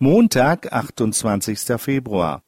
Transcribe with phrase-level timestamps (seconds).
[0.00, 1.78] Montag, 28.
[1.78, 2.42] Februar.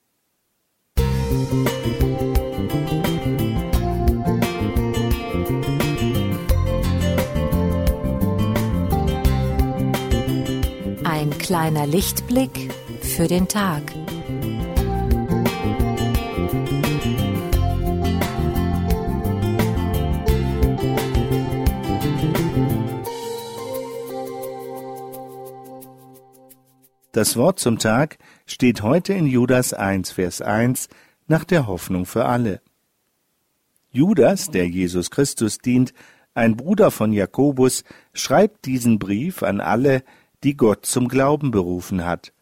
[11.05, 13.83] Ein kleiner Lichtblick für den Tag.
[27.17, 30.91] Das Wort zum Tag steht heute in Judas 1, Vers 1
[31.27, 32.61] nach der Hoffnung für alle.
[33.91, 35.95] Judas, der Jesus Christus dient,
[36.35, 40.05] ein Bruder von Jakobus, schreibt diesen Brief an alle,
[40.45, 42.35] die Gott zum Glauben berufen hat.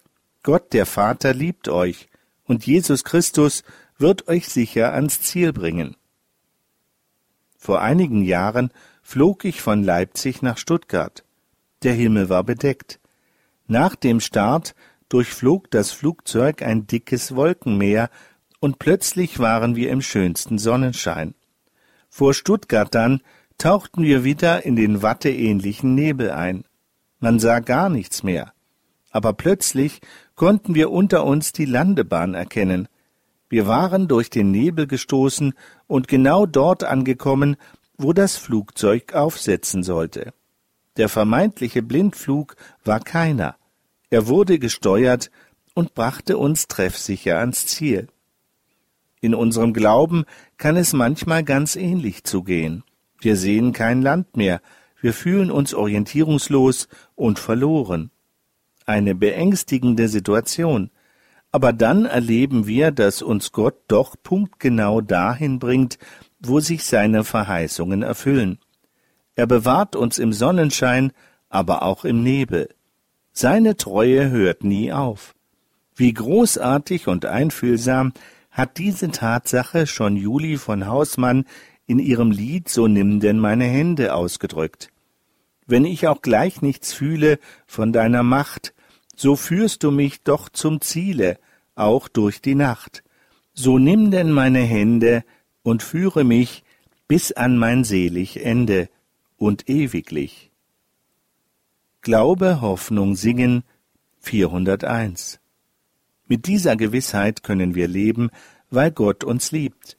[0.42, 2.08] Gott der Vater liebt euch,
[2.42, 3.62] und Jesus Christus
[3.96, 5.94] wird euch sicher ans Ziel bringen.
[7.56, 11.22] Vor einigen Jahren flog ich von Leipzig nach Stuttgart.
[11.84, 12.98] Der Himmel war bedeckt.
[13.66, 14.74] Nach dem Start
[15.08, 18.10] durchflog das Flugzeug ein dickes Wolkenmeer,
[18.60, 21.34] und plötzlich waren wir im schönsten Sonnenschein.
[22.08, 23.20] Vor Stuttgart dann
[23.58, 26.64] tauchten wir wieder in den watteähnlichen Nebel ein.
[27.20, 28.52] Man sah gar nichts mehr.
[29.10, 30.00] Aber plötzlich
[30.34, 32.88] konnten wir unter uns die Landebahn erkennen.
[33.48, 35.54] Wir waren durch den Nebel gestoßen
[35.86, 37.56] und genau dort angekommen,
[37.96, 40.32] wo das Flugzeug aufsetzen sollte.
[40.96, 43.56] Der vermeintliche Blindflug war keiner.
[44.14, 45.32] Er wurde gesteuert
[45.74, 48.06] und brachte uns treffsicher ans Ziel.
[49.20, 50.24] In unserem Glauben
[50.56, 52.84] kann es manchmal ganz ähnlich zugehen.
[53.18, 54.60] Wir sehen kein Land mehr,
[55.00, 58.12] wir fühlen uns orientierungslos und verloren.
[58.86, 60.92] Eine beängstigende Situation.
[61.50, 65.98] Aber dann erleben wir, dass uns Gott doch punktgenau dahin bringt,
[66.38, 68.60] wo sich seine Verheißungen erfüllen.
[69.34, 71.10] Er bewahrt uns im Sonnenschein,
[71.48, 72.68] aber auch im Nebel.
[73.36, 75.34] Seine Treue hört nie auf.
[75.96, 78.12] Wie großartig und einfühlsam
[78.52, 81.44] hat diese Tatsache schon Juli von Hausmann
[81.88, 84.90] in ihrem Lied So nimm denn meine Hände ausgedrückt.
[85.66, 88.72] Wenn ich auch gleich nichts fühle von deiner Macht,
[89.16, 91.40] so führst du mich doch zum Ziele,
[91.74, 93.02] auch durch die Nacht.
[93.52, 95.24] So nimm denn meine Hände
[95.64, 96.62] und führe mich
[97.08, 98.88] bis an mein selig Ende
[99.36, 100.52] und ewiglich.
[102.04, 103.64] Glaube, Hoffnung, Singen
[104.20, 105.40] 401.
[106.26, 108.28] Mit dieser Gewissheit können wir leben,
[108.68, 109.96] weil Gott uns liebt.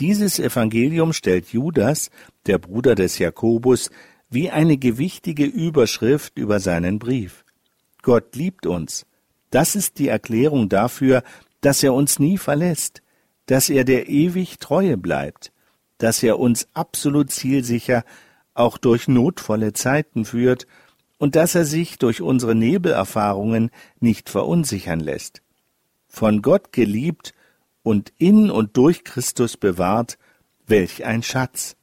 [0.00, 2.10] Dieses Evangelium stellt Judas,
[2.46, 3.90] der Bruder des Jakobus,
[4.28, 7.44] wie eine gewichtige Überschrift über seinen Brief.
[8.02, 9.06] Gott liebt uns.
[9.50, 11.22] Das ist die Erklärung dafür,
[11.60, 13.00] dass er uns nie verlässt,
[13.46, 15.52] dass er der ewig Treue bleibt,
[15.98, 18.02] dass er uns absolut zielsicher
[18.54, 20.66] auch durch notvolle Zeiten führt
[21.18, 23.70] und dass er sich durch unsere Nebelerfahrungen
[24.00, 25.42] nicht verunsichern lässt.
[26.06, 27.34] Von Gott geliebt
[27.82, 30.18] und in und durch Christus bewahrt,
[30.66, 31.76] welch ein Schatz.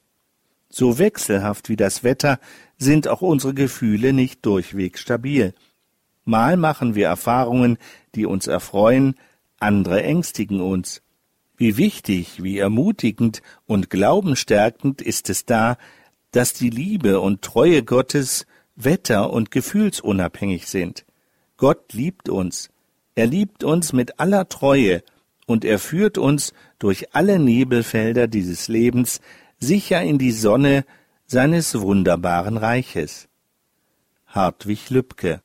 [0.69, 2.40] So wechselhaft wie das Wetter
[2.78, 5.53] sind auch unsere Gefühle nicht durchweg stabil.
[6.23, 7.78] Mal machen wir Erfahrungen,
[8.16, 9.16] die uns erfreuen,
[9.59, 11.02] andere ängstigen uns.
[11.56, 15.78] Wie wichtig, wie ermutigend und glaubenstärkend ist es da,
[16.31, 21.05] dass die Liebe und Treue Gottes wetter- und gefühlsunabhängig sind.
[21.57, 22.69] Gott liebt uns.
[23.15, 25.03] Er liebt uns mit aller Treue
[25.45, 29.21] und er führt uns durch alle Nebelfelder dieses Lebens
[29.57, 30.85] sicher in die Sonne
[31.25, 33.29] seines wunderbaren Reiches.
[34.27, 35.41] Hartwig Lübcke